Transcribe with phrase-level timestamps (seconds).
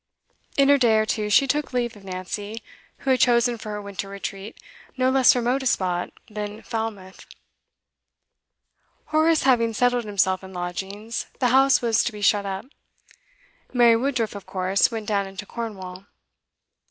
[0.57, 2.63] In a day or two she took leave of Nancy,
[3.05, 4.59] who had chosen for her winter retreat
[4.97, 7.27] no less remote a spot than Falmouth.
[9.09, 12.65] Horace having settled himself in lodgings, the house was to be shut up;
[13.73, 16.07] Mary Woodruff of course went down into Cornwall.